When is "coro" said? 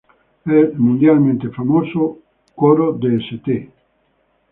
2.55-2.91